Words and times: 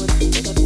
would, 0.00 0.46
would 0.46 0.59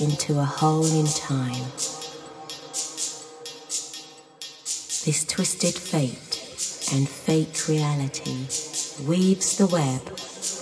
into 0.00 0.38
a 0.38 0.44
hole 0.44 0.86
in 0.86 1.06
time. 1.06 1.64
This 5.04 5.24
twisted 5.28 5.74
fate 5.74 6.92
and 6.92 7.08
fake 7.08 7.66
reality 7.66 8.46
weaves 9.04 9.58
the 9.58 9.66
web 9.66 10.00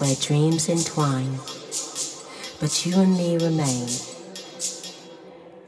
where 0.00 0.16
dreams 0.16 0.68
entwine. 0.68 1.38
But 2.58 2.86
you 2.86 2.98
and 3.00 3.12
me 3.12 3.36
remain, 3.36 3.88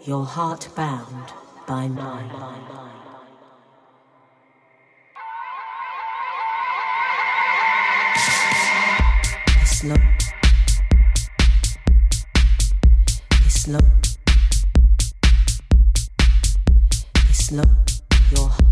your 0.06 0.24
heart 0.24 0.68
bound 0.74 1.32
by 1.66 1.88
mine. 1.88 3.03
It's 9.84 9.90
not. 9.90 10.00
It's 13.44 13.68
not. 13.68 13.84
It's 17.28 17.52
not 17.52 17.68
Your. 18.34 18.63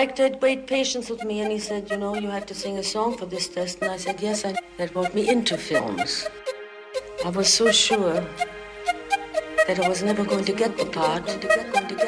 Director 0.00 0.22
had 0.22 0.40
great 0.40 0.66
patience 0.66 1.10
with 1.10 1.22
me 1.24 1.40
and 1.40 1.52
he 1.52 1.58
said, 1.58 1.90
you 1.90 1.98
know, 1.98 2.14
you 2.14 2.30
have 2.30 2.46
to 2.46 2.54
sing 2.54 2.78
a 2.78 2.82
song 2.82 3.18
for 3.18 3.26
this 3.26 3.48
test. 3.48 3.82
And 3.82 3.90
I 3.90 3.98
said, 3.98 4.18
yes, 4.22 4.46
I, 4.46 4.54
that 4.78 4.94
brought 4.94 5.14
me 5.14 5.28
into 5.28 5.58
films. 5.58 6.26
I 7.22 7.28
was 7.28 7.52
so 7.52 7.70
sure 7.70 8.24
that 9.66 9.78
I 9.78 9.86
was 9.86 10.02
never 10.02 10.24
going 10.24 10.46
to 10.46 10.54
get 10.54 10.78
the 10.78 10.86
part. 10.86 11.26
Going 11.26 11.40
to 11.40 11.48
get, 11.48 11.72
going 11.72 11.96
to 11.96 12.00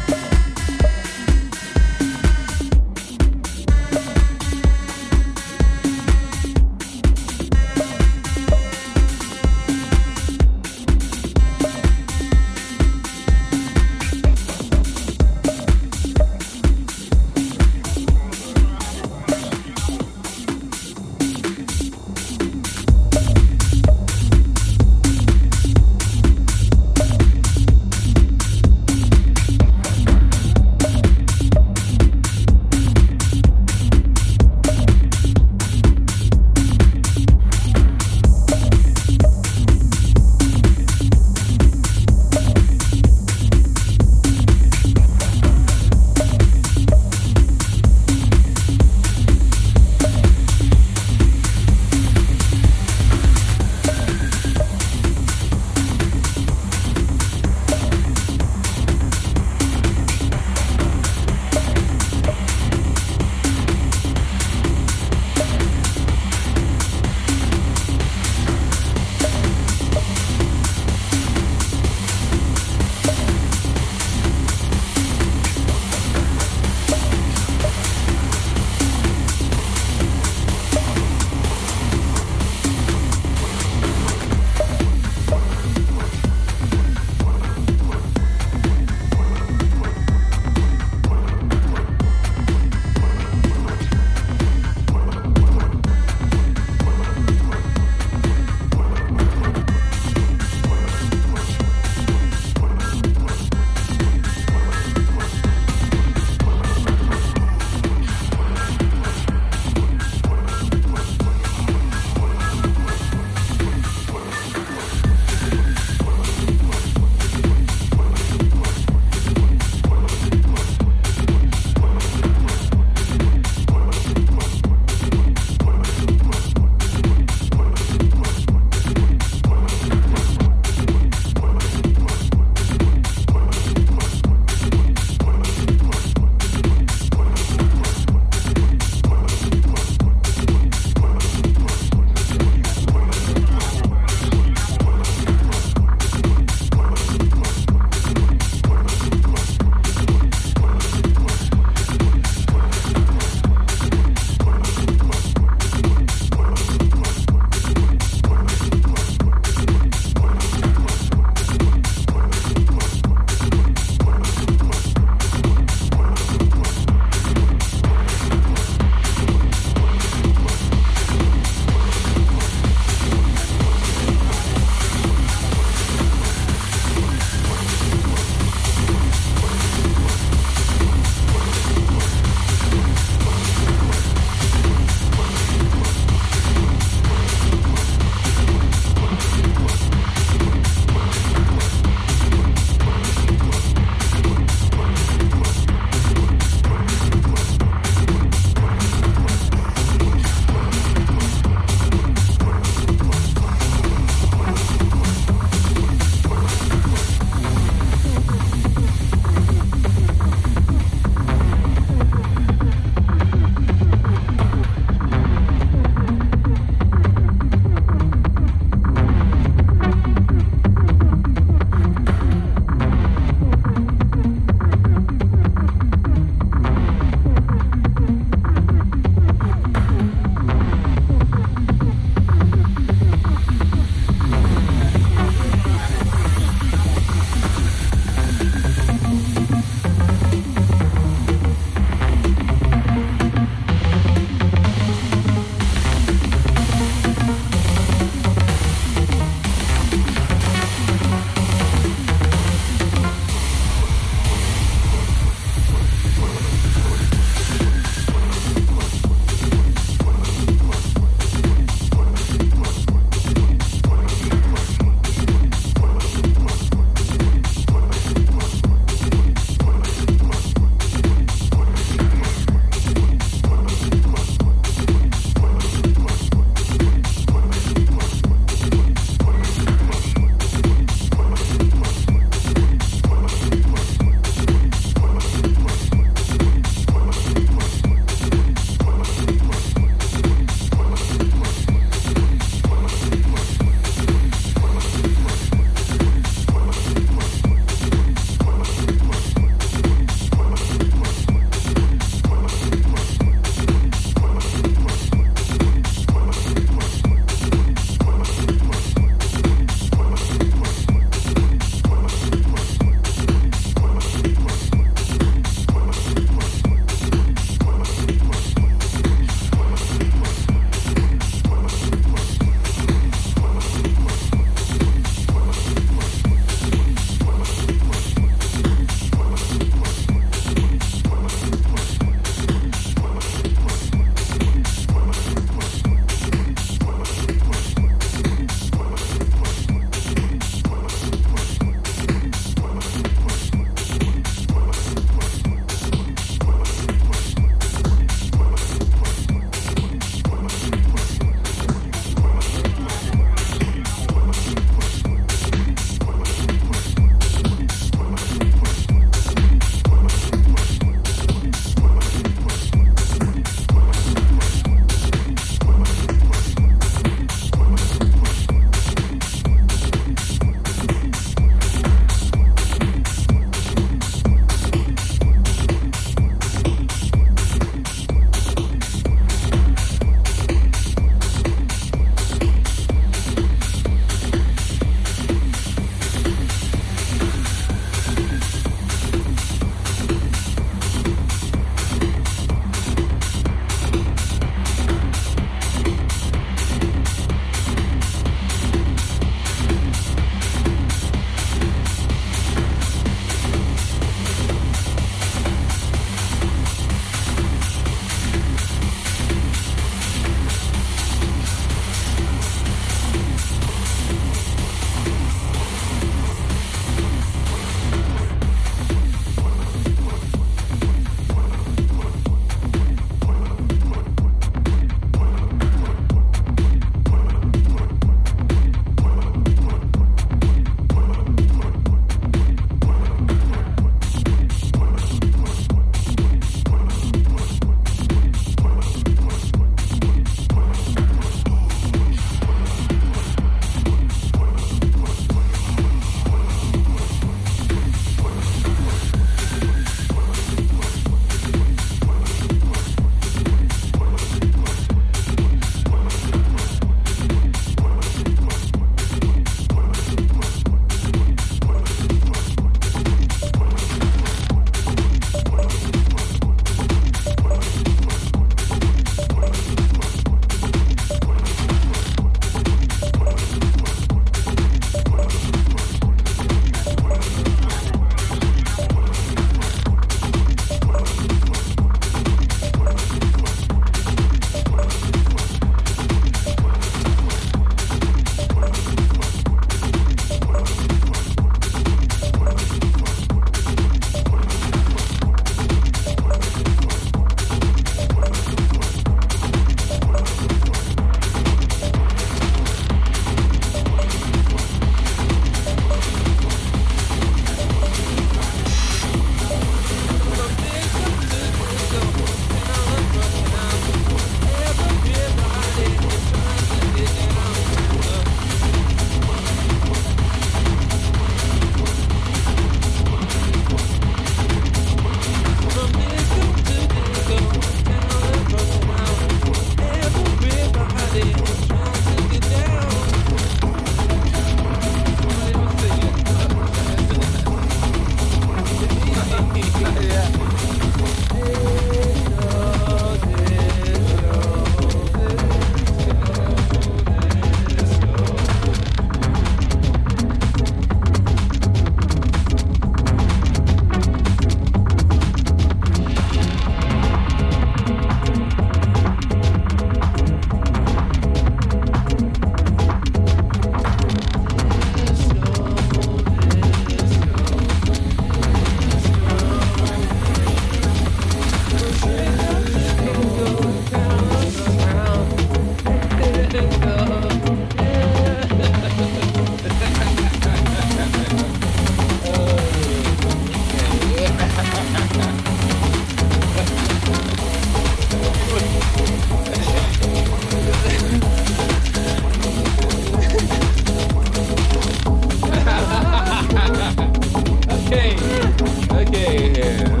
again. 598.90 600.00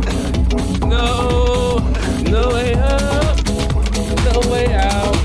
No, 0.80 1.78
no 2.24 2.48
way 2.54 2.74
no 4.24 4.40
way 4.50 4.72
out. 4.74 5.16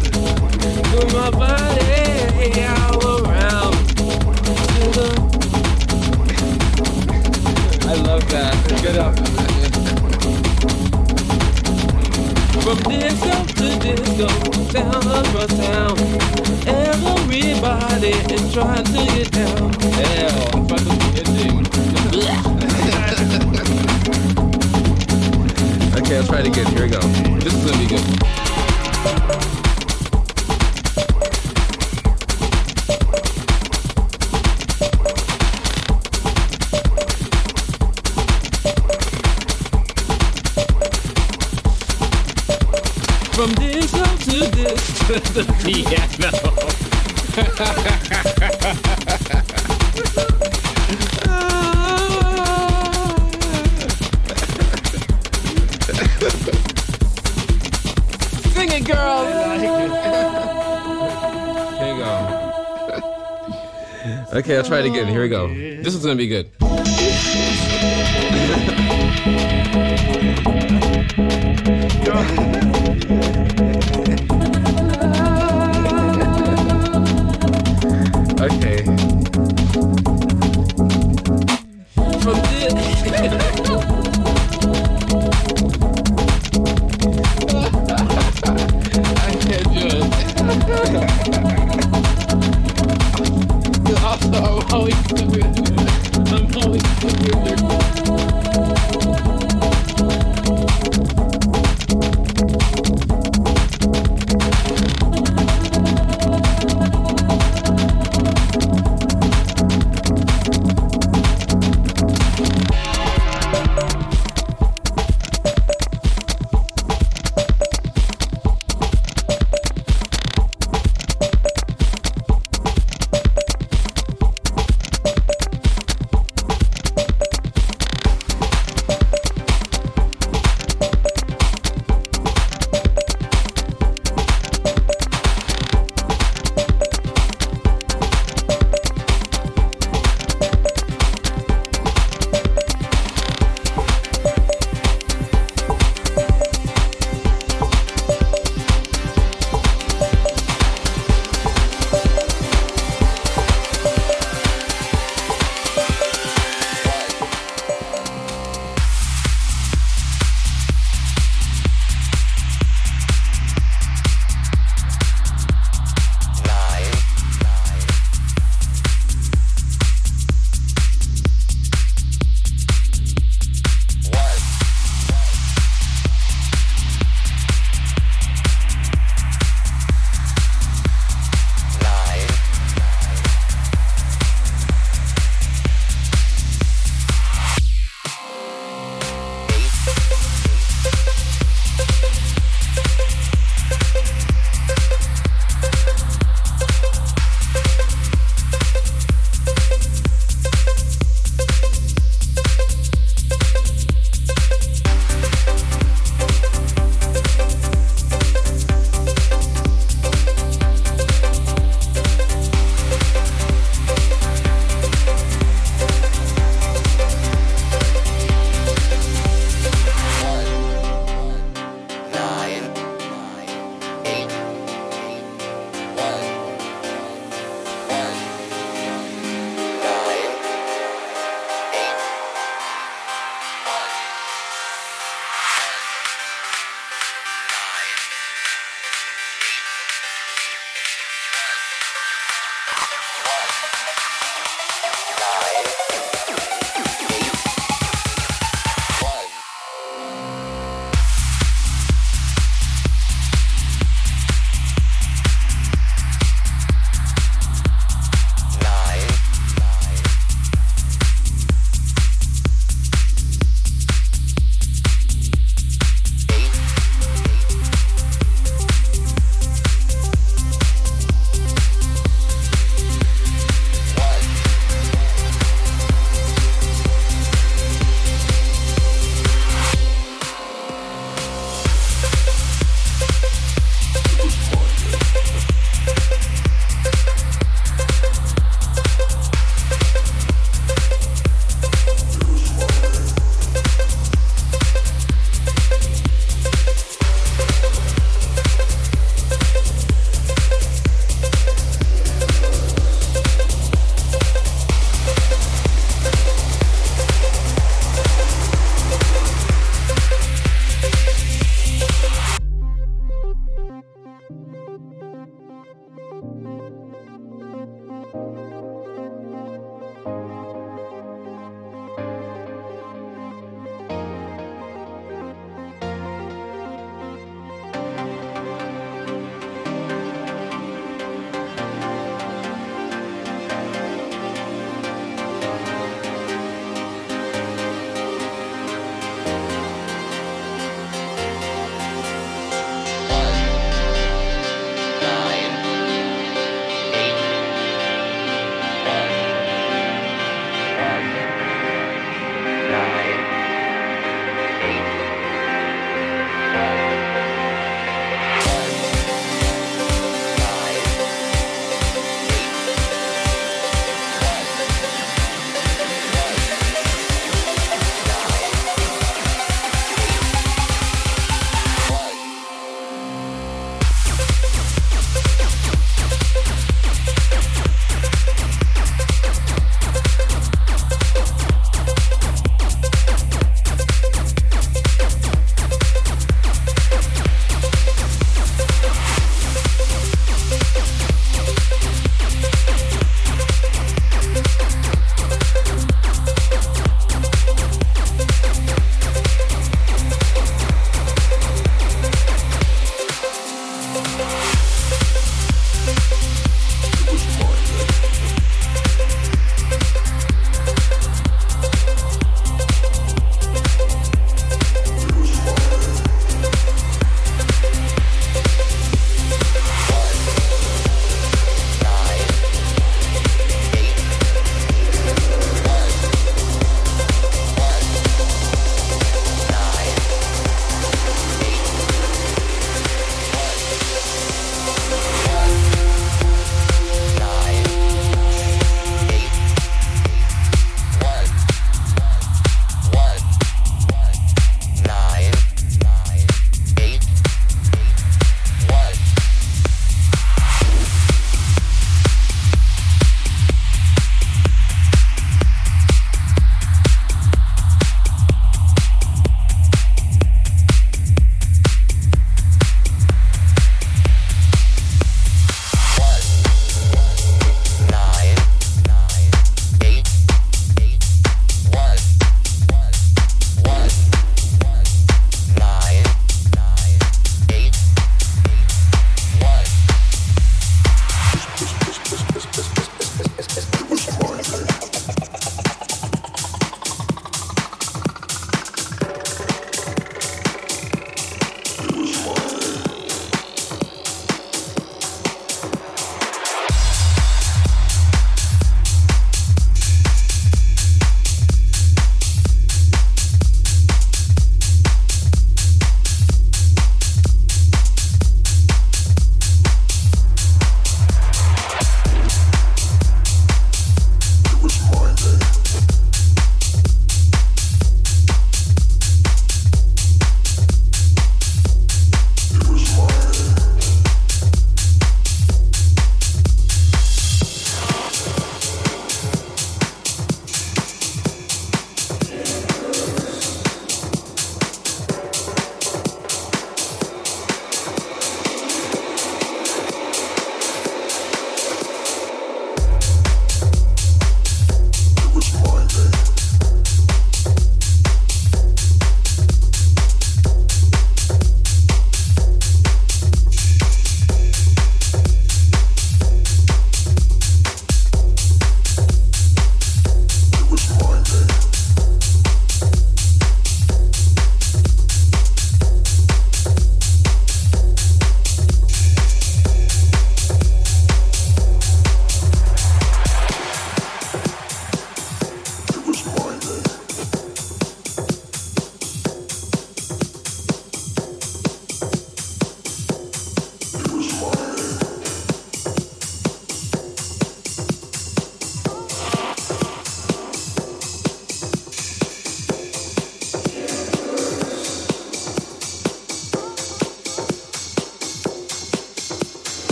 My 1.14 1.30
body 1.32 2.62
all 2.62 3.26
around. 3.26 3.76
I 7.84 7.94
love 8.07 8.24
that. 8.30 8.56
Get. 8.82 8.98
From 12.64 12.78
disco 12.90 13.45
to 13.57 13.80
disco, 13.80 14.28
down 14.72 15.03
across 15.20 15.53
town. 15.57 15.98
Everybody 16.68 18.10
is 18.34 18.53
trying 18.53 18.86
to 18.86 18.91
get 18.91 19.32
down. 19.32 19.72
I'm 20.53 20.68
okay, 26.06 26.18
I'll 26.18 26.26
try 26.26 26.40
it 26.40 26.48
again. 26.48 26.65
Here 26.68 26.84
we 26.84 26.90
go. 26.90 26.99
This 27.40 27.53
is 27.53 27.65
gonna 27.65 27.77
be 27.77 27.88
good. 27.88 28.02
From 43.34 43.52
disco 43.56 44.06
to 44.26 44.40
to 45.06 45.19
the 45.34 45.44
piano. 45.64 46.32
Okay, 64.36 64.57
I'll 64.57 64.64
try 64.66 64.80
it 64.80 64.86
again. 64.86 65.07
Here 65.07 65.22
we 65.22 65.30
go. 65.30 65.48
This 65.48 65.95
is 65.95 66.03
gonna 66.03 66.18
be 66.18 66.28
good. 66.28 66.52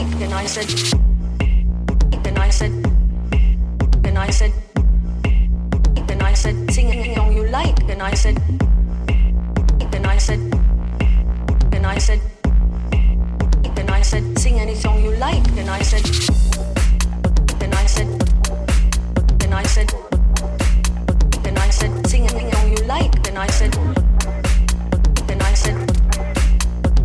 Then 0.00 0.32
I 0.32 0.46
said, 0.46 0.68
then 2.24 2.38
I 2.38 2.48
said, 2.48 2.72
then 4.02 4.16
I 4.16 4.30
said, 4.30 4.52
then 6.06 6.22
I 6.22 6.32
said, 6.32 6.70
sing 6.70 6.88
a 6.88 7.14
song 7.14 7.34
you 7.34 7.46
like. 7.48 7.86
Then 7.86 8.00
I 8.00 8.14
said, 8.14 8.36
then 9.92 10.06
I 10.06 10.16
said, 10.16 10.40
then 11.70 11.84
I 11.84 11.98
said, 11.98 12.20
then 13.74 13.90
I 13.90 14.00
said, 14.00 14.38
sing 14.38 14.58
any 14.58 14.74
song 14.74 15.02
you 15.02 15.10
like. 15.16 15.44
Then 15.54 15.68
I 15.68 15.82
said, 15.82 16.04
then 17.60 17.74
I 17.74 17.84
said, 17.86 18.08
then 19.38 19.52
I 19.52 19.62
said, 19.64 19.92
then 21.42 21.58
I 21.58 21.70
said, 21.70 22.06
sing 22.06 22.26
any 22.26 22.50
song 22.50 22.70
you 22.70 22.84
like. 22.86 23.22
Then 23.22 23.36
I 23.36 23.48
said, 23.48 23.72
then 25.26 25.42
I 25.42 25.54
said, 25.54 25.76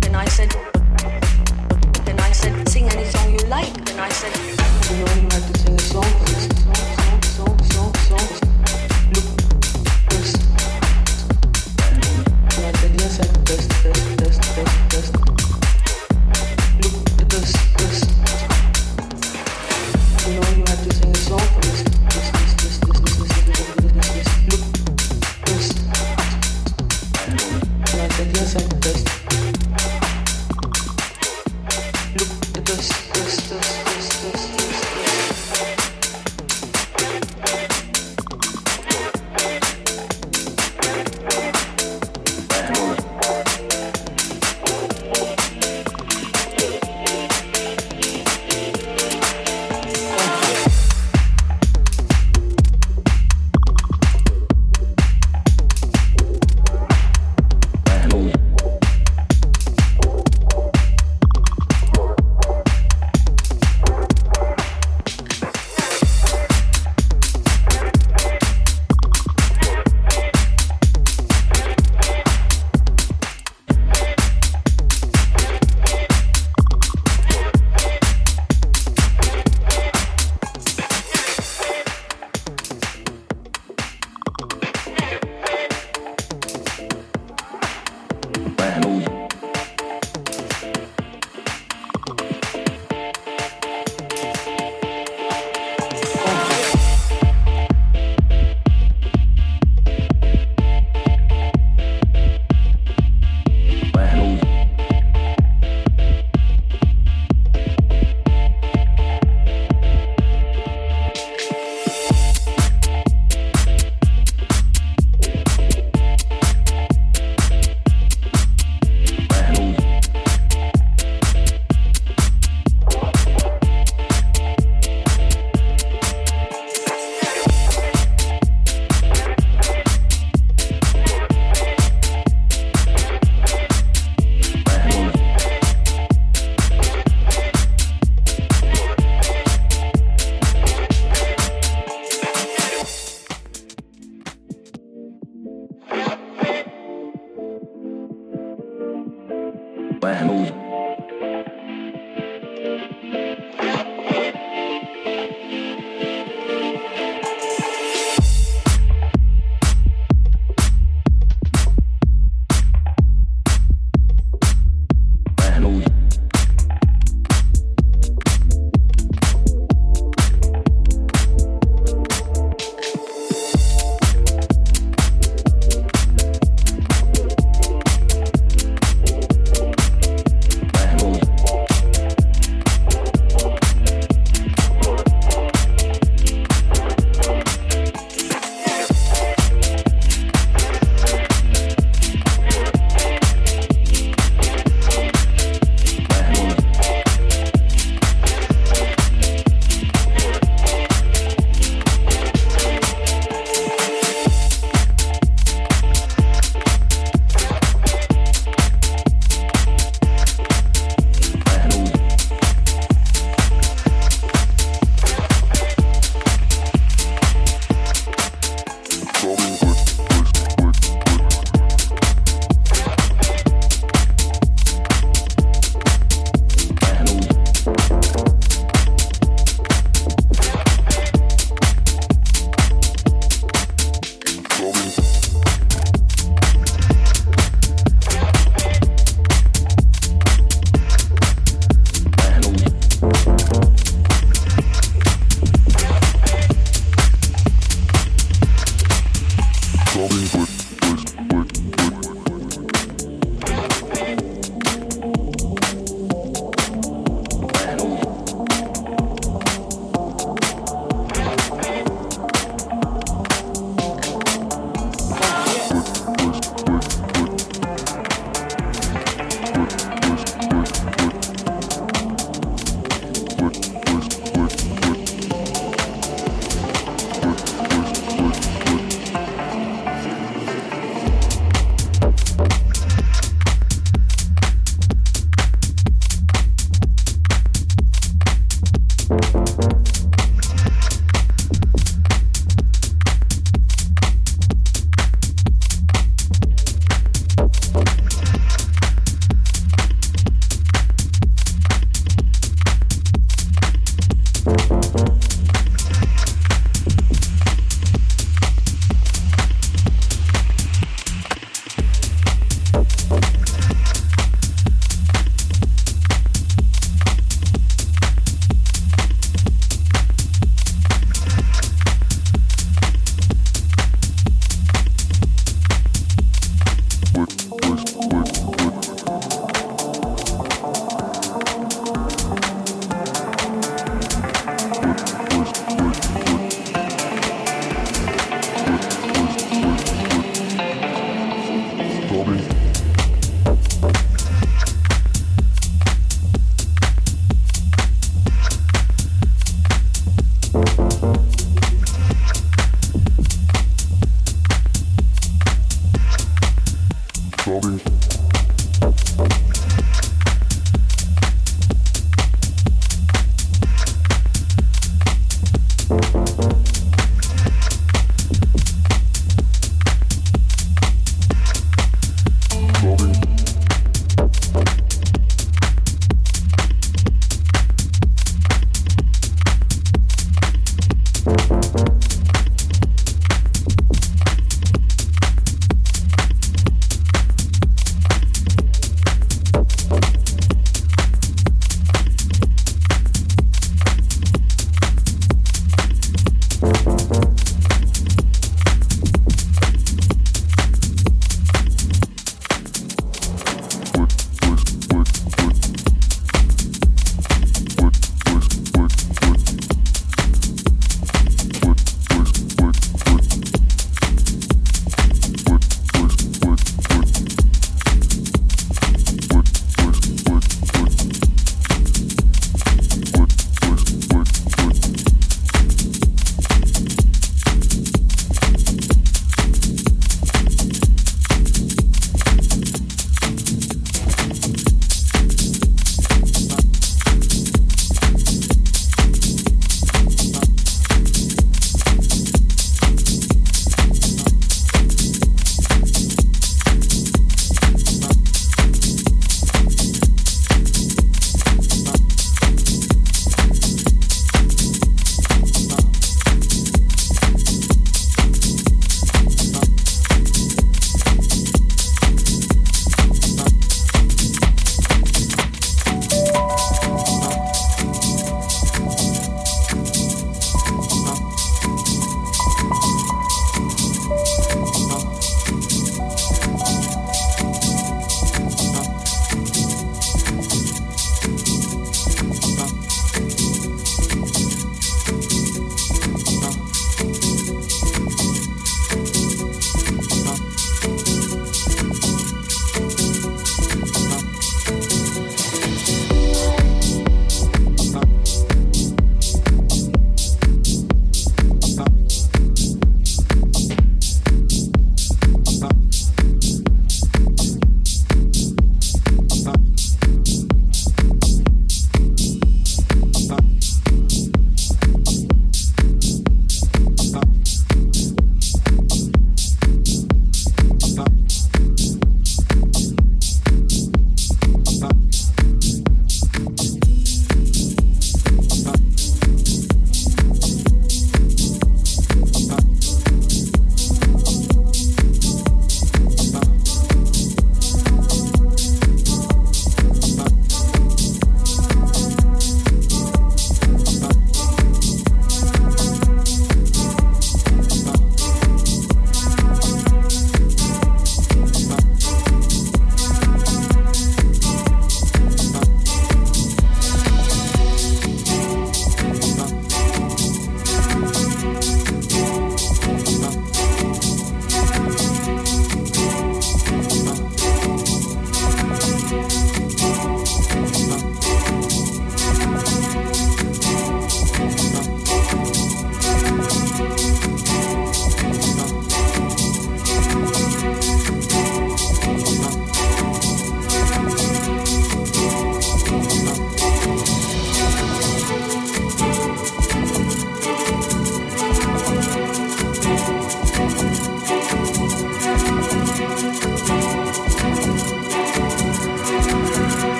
then 0.00 0.14
I 0.14 0.26
said. 0.26 0.63
I 4.04 4.08
said, 4.10 4.34
I 4.36 5.02
don't 5.02 5.32
how 5.32 5.38
to 5.38 5.58
sing 5.60 5.74
a 5.74 5.78
song, 5.78 6.63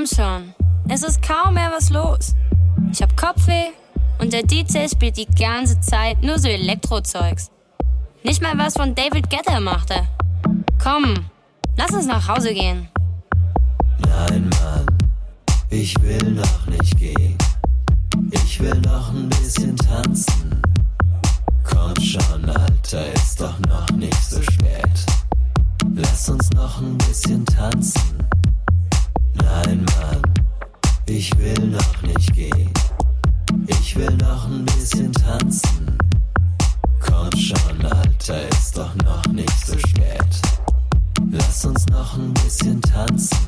komm 0.00 0.06
schon. 0.06 0.54
Es 0.88 1.02
ist 1.02 1.20
kaum 1.22 1.54
mehr 1.54 1.70
was 1.76 1.90
los. 1.90 2.34
Ich 2.90 3.02
hab 3.02 3.16
Kopfweh 3.16 3.70
und 4.18 4.32
der 4.32 4.42
DJ 4.42 4.88
spielt 4.88 5.16
die 5.16 5.26
ganze 5.26 5.80
Zeit 5.80 6.22
nur 6.22 6.38
so 6.38 6.48
Elektrozeugs. 6.48 7.50
Nicht 8.22 8.40
mal 8.42 8.56
was 8.56 8.74
von 8.74 8.94
David 8.94 9.28
Guetta 9.28 9.60
machte. 9.60 10.08
Komm, 10.82 11.14
lass 11.76 11.90
uns 11.90 12.06
nach 12.06 12.28
Hause 12.28 12.54
gehen. 12.54 12.88
Nein, 13.98 14.48
Mann, 14.48 14.86
ich 15.68 15.94
will 16.00 16.32
noch 16.32 16.66
nicht 16.66 16.98
gehen. 16.98 17.36
Ich 18.30 18.60
will 18.60 18.80
noch 18.80 19.10
ein 19.10 19.28
bisschen 19.28 19.76
tanzen. 19.76 20.62
Komm 21.64 21.94
schon, 22.02 22.48
Alter, 22.48 23.12
ist 23.12 23.40
doch 23.40 23.58
noch 23.68 23.90
nicht 23.90 24.22
so 24.22 24.40
spät. 24.42 25.06
Lass 25.94 26.28
uns 26.28 26.50
noch 26.52 26.80
ein 26.80 26.96
bisschen 26.98 27.44
tanzen. 27.46 28.19
Nein, 29.52 29.84
Mann, 29.98 30.22
ich 31.06 31.36
will 31.36 31.66
noch 31.66 32.02
nicht 32.02 32.32
gehen. 32.34 32.72
Ich 33.66 33.96
will 33.96 34.16
noch 34.16 34.46
ein 34.46 34.64
bisschen 34.64 35.12
tanzen. 35.12 35.98
Komm 37.00 37.30
schon, 37.36 37.84
Alter, 37.84 38.48
ist 38.48 38.78
doch 38.78 38.94
noch 39.04 39.26
nicht 39.26 39.66
so 39.66 39.76
spät. 39.76 40.40
Lass 41.32 41.64
uns 41.64 41.84
noch 41.88 42.16
ein 42.16 42.32
bisschen 42.34 42.80
tanzen. 42.80 43.38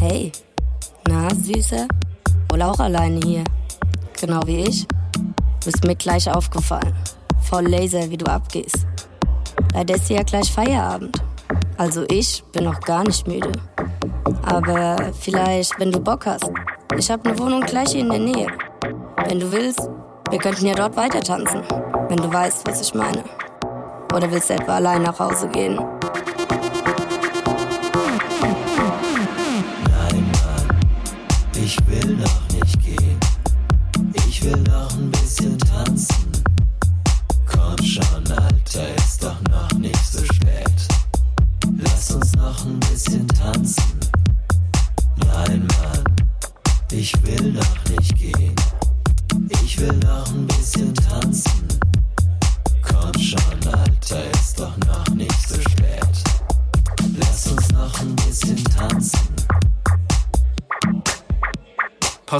Hey, 0.00 0.32
na, 1.08 1.34
Süße? 1.34 1.88
Wohl 2.50 2.62
auch 2.62 2.78
alleine 2.78 3.20
hier. 3.24 3.44
Genau 4.20 4.46
wie 4.46 4.64
ich. 4.64 4.86
Bist 5.64 5.84
mir 5.84 5.96
gleich 5.96 6.30
aufgefallen. 6.30 6.94
Voll 7.42 7.66
Laser, 7.66 8.10
wie 8.10 8.18
du 8.18 8.26
abgehst. 8.26 8.86
Leider 9.72 9.94
ist 9.94 10.10
ja 10.10 10.22
gleich 10.22 10.52
Feierabend. 10.52 11.22
Also 11.78 12.04
ich 12.08 12.42
bin 12.50 12.64
noch 12.64 12.80
gar 12.80 13.04
nicht 13.04 13.28
müde. 13.28 13.52
Aber 14.44 14.96
vielleicht, 15.20 15.78
wenn 15.78 15.92
du 15.92 16.00
Bock 16.00 16.26
hast. 16.26 16.50
Ich 16.96 17.08
habe 17.08 17.30
eine 17.30 17.38
Wohnung 17.38 17.60
gleich 17.60 17.90
hier 17.90 18.00
in 18.00 18.10
der 18.10 18.18
Nähe. 18.18 18.48
Wenn 19.28 19.38
du 19.38 19.52
willst, 19.52 19.88
wir 20.28 20.40
könnten 20.40 20.66
ja 20.66 20.74
dort 20.74 20.96
weiter 20.96 21.20
tanzen. 21.20 21.62
Wenn 22.08 22.16
du 22.16 22.32
weißt, 22.32 22.66
was 22.66 22.80
ich 22.80 22.94
meine. 22.94 23.22
Oder 24.12 24.28
willst 24.32 24.50
du 24.50 24.54
etwa 24.54 24.74
allein 24.74 25.02
nach 25.02 25.20
Hause 25.20 25.46
gehen? 25.48 25.78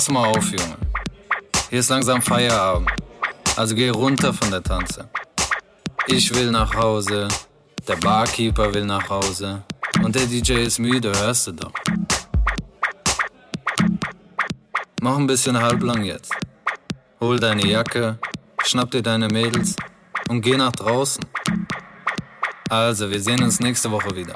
Pass 0.08 0.14
mal 0.14 0.26
auf, 0.26 0.46
Junge. 0.46 0.76
Hier 1.68 1.80
ist 1.80 1.90
langsam 1.90 2.22
Feierabend. 2.22 2.90
Also 3.56 3.74
geh 3.74 3.90
runter 3.90 4.32
von 4.32 4.50
der 4.50 4.62
Tanze. 4.62 5.06
Ich 6.06 6.34
will 6.34 6.50
nach 6.50 6.74
Hause, 6.74 7.28
der 7.86 7.96
Barkeeper 7.96 8.72
will 8.72 8.86
nach 8.86 9.06
Hause 9.10 9.64
und 10.02 10.14
der 10.14 10.24
DJ 10.24 10.64
ist 10.64 10.78
müde, 10.78 11.12
hörst 11.12 11.48
du 11.48 11.52
doch. 11.52 11.72
Mach 15.02 15.18
ein 15.18 15.26
bisschen 15.26 15.60
halblang 15.60 16.02
jetzt. 16.04 16.32
Hol 17.20 17.38
deine 17.38 17.66
Jacke, 17.66 18.18
schnapp 18.64 18.90
dir 18.90 19.02
deine 19.02 19.28
Mädels 19.28 19.76
und 20.30 20.40
geh 20.40 20.56
nach 20.56 20.72
draußen. 20.72 21.22
Also, 22.70 23.10
wir 23.10 23.20
sehen 23.20 23.42
uns 23.42 23.60
nächste 23.60 23.90
Woche 23.90 24.16
wieder. 24.16 24.34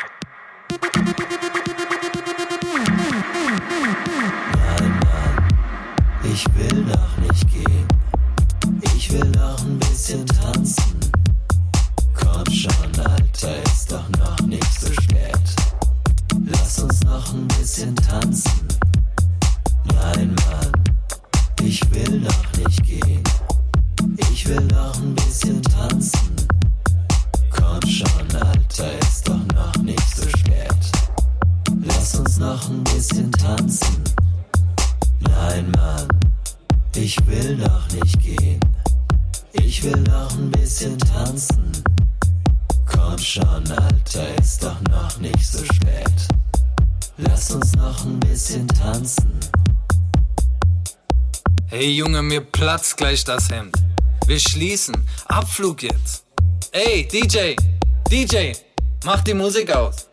Ich 6.33 6.47
will 6.55 6.85
noch 6.85 7.17
nicht 7.19 7.47
gehen. 7.51 7.87
Ich 8.97 9.13
will 9.13 9.31
noch 9.37 9.59
ein 9.63 9.79
bisschen 9.79 10.25
tanzen. 10.27 11.01
Komm 12.15 12.45
schon, 12.51 13.01
Alter, 13.05 13.63
ist 13.65 13.93
doch 13.93 14.09
noch 14.19 14.41
nicht 14.47 14.81
so 14.81 14.91
spät. 14.93 15.41
Lass 16.47 16.79
uns 16.79 17.03
noch 17.05 17.33
ein 17.35 17.47
bisschen 17.49 17.95
tanzen. 17.97 18.69
Nein, 19.85 20.35
Mann, 20.47 20.73
ich 21.63 21.83
will 21.93 22.21
noch 22.21 22.59
nicht 22.59 22.83
gehen. 22.85 23.23
Ich 24.33 24.49
will 24.49 24.65
noch 24.73 24.97
ein 24.97 25.15
bisschen 25.17 25.63
tanzen. 25.63 26.33
Komm 27.51 27.91
schon, 27.91 28.37
Alter, 28.41 28.99
ist 29.01 29.29
doch 29.29 29.41
noch 29.55 29.77
nicht 29.83 30.17
so 30.17 30.23
spät. 30.39 30.77
Lass 31.85 32.15
uns 32.15 32.39
noch 32.39 32.71
ein 32.71 32.83
bisschen 32.85 33.31
tanzen. 33.33 34.02
Nein, 35.35 35.71
Mann, 35.73 36.09
ich 36.95 37.17
will 37.27 37.57
noch 37.57 37.91
nicht 37.93 38.21
gehen. 38.21 38.61
Ich 39.53 39.83
will 39.83 40.01
noch 40.03 40.31
ein 40.33 40.51
bisschen 40.51 40.99
tanzen. 40.99 41.73
Komm 42.87 43.19
schon, 43.19 43.71
Alter, 43.71 44.39
ist 44.39 44.63
doch 44.63 44.81
noch 44.91 45.19
nicht 45.19 45.45
so 45.45 45.65
spät. 45.65 46.13
Lass 47.17 47.51
uns 47.51 47.75
noch 47.75 48.05
ein 48.05 48.21
bisschen 48.21 48.69
tanzen. 48.69 49.41
Hey 51.67 51.91
Junge, 51.91 52.23
mir 52.23 52.43
platzt 52.43 52.99
gleich 52.99 53.25
das 53.25 53.49
Hemd. 53.49 53.75
Wir 54.27 54.39
schließen. 54.39 54.95
Abflug 55.27 55.83
jetzt. 55.83 56.25
Ey, 56.73 57.09
DJ, 57.09 57.57
DJ, 58.11 58.53
mach 59.05 59.23
die 59.23 59.35
Musik 59.35 59.75
aus. 59.75 60.09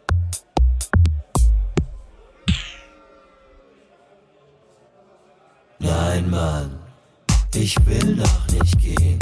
Nein, 5.80 6.30
Mann, 6.30 6.72
ich 7.56 7.74
will 7.86 8.16
noch 8.18 8.48
nicht 8.52 8.78
gehen. 8.80 9.18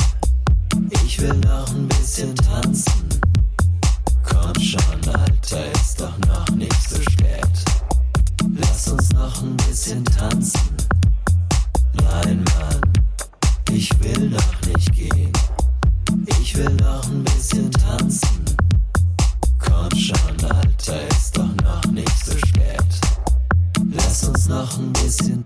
Ich 1.06 1.20
will 1.22 1.36
noch 1.36 1.70
ein 1.70 1.88
bisschen 1.88 2.36
tanzen. 2.36 3.08
Komm 4.24 4.60
schon, 4.60 5.14
Alter, 5.14 5.72
ist 5.74 6.02
doch 6.02 6.18
noch 6.28 6.50
nicht 6.56 6.90
so 6.90 7.00
spät. 7.12 7.48
Lass 8.60 8.88
uns 8.88 9.14
noch 9.14 9.42
ein 9.44 9.56
bisschen 9.58 10.04
tanzen. 10.06 10.76
Nein, 11.94 12.44
Mann, 12.44 12.82
ich 13.72 13.92
will 14.00 14.30
noch 14.30 14.62
nicht 14.66 14.94
gehen. 14.94 15.32
Ich 16.42 16.56
will 16.56 16.74
noch 16.82 17.08
ein 17.08 17.24
bisschen 17.24 17.70
tanzen. 17.72 18.46
Komm 19.60 19.92
schon, 19.96 20.50
Alter, 20.50 21.08
ist 21.10 21.38
doch 21.38 21.56
noch 21.64 21.86
nicht 21.92 22.26
so 22.26 22.32
spät. 22.48 22.84
Lass 23.94 24.24
uns 24.24 24.48
noch 24.48 24.78
ein 24.80 24.92
bisschen 24.94 25.46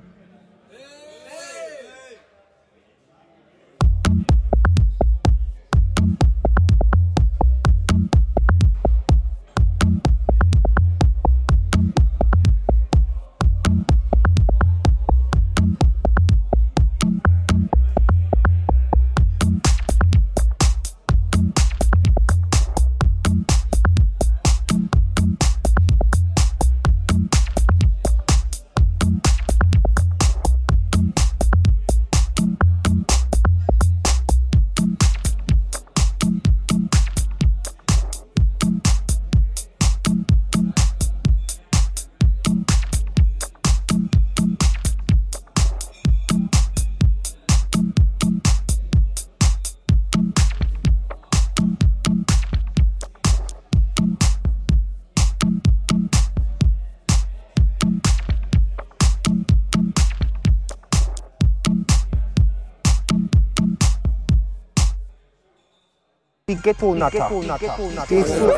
Die 66.51 66.57
Ghetto-Natter. 66.57 67.30
Ghetto 67.59 68.51